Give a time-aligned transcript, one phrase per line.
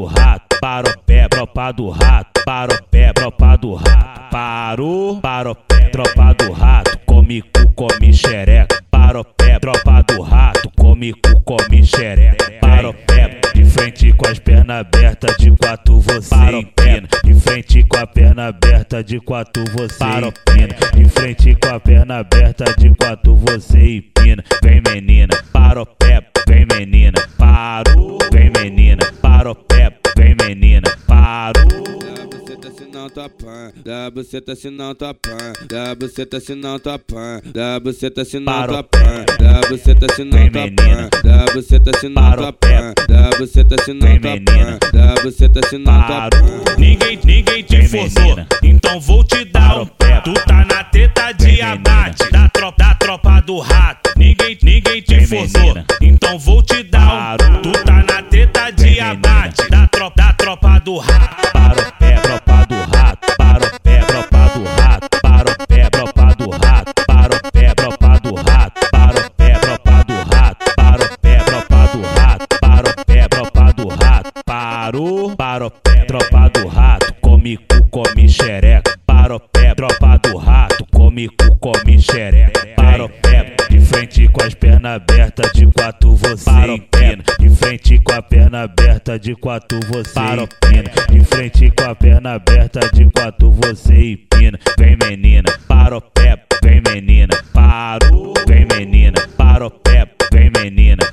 [0.00, 5.54] do rato, para o pé, tropa do rato, para o pé, tropa do rato, parou,
[5.54, 11.12] pé, tropa do rato, come cu, come xereca, para o pé, tropa do rato, come
[11.12, 16.34] cu, come xereca, para o pé, de frente com as pernas abertas, de quatro você
[16.50, 21.78] empina, de frente com a perna aberta, de quatro você empina, de frente com a
[21.78, 27.49] perna aberta, de quatro você empina, vem menina, para o pé, vem menina, parou,
[32.70, 36.78] buceta se não tua pan, dá buceta se não tua pan, dá buceta se não
[36.78, 41.44] tua pan, dá buceta se não tua pan, dá buceta se não tua pan, dá
[41.52, 46.02] buceta se não tua pan, dá buceta se não tua pan, dá buceta se não
[46.02, 46.74] tua pan.
[46.78, 50.20] Ninguém, ninguém te forçou, então vou te dar um pé.
[50.24, 54.10] Tu tá na teta de abate, da tropa, da tropa do rato.
[54.16, 57.62] Ninguém, ninguém te forçou, então vou te dar um.
[57.62, 61.29] Tu tá na teta de abate, da tropa, da tropa do rato.
[74.90, 80.18] Parou, para o pé, tropa do rato, come cu, come xereca, para o pé, tropa
[80.18, 85.52] do rato, come cu, come xereca, para o pé, de frente com as pernas abertas,
[85.52, 91.24] de quatro você empina, de frente com a perna aberta, de quatro você empina, de
[91.24, 96.82] frente com a perna aberta, de quatro você empina, vem menina, para o pé, vem
[96.84, 101.09] menina, parou, vem menina, para o pé, vem menina, parou.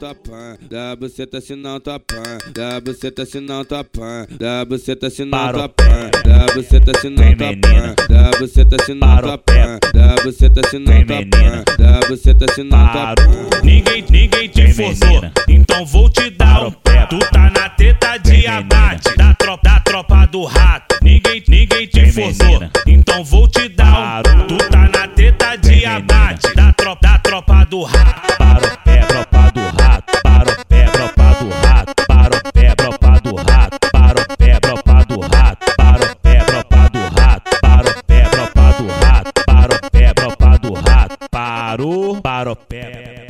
[0.00, 5.26] Dá buceta se não tua pan, dá buceta se não tua pan, dá buceta se
[5.26, 9.78] não tua pan, dá buceta se não tua pan, dá buceta se não tua pan,
[9.92, 12.62] dá buceta se não tua pan, dá buceta se não tua pan, dá buceta se
[12.62, 13.60] não tua pan.
[13.62, 17.04] Ninguém, ninguém te forçou, então vou te dar um pé.
[17.04, 20.96] Tu tá na teta de abate, da tropa, da tropa do rato.
[21.02, 24.46] Ninguém, ninguém te forçou, então vou te dar um.
[24.46, 27.49] Tu tá na teta de abate, da tropa, da tropa
[41.70, 43.29] parou, pé.